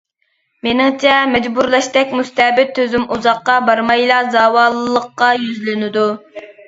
[0.67, 6.09] مېنىڭچە، مەجبۇرلاشتەك مۇستەبىت تۈزۈم ئۇزاققا بارمايلا زاۋاللىققا يۈزلىنىدۇ.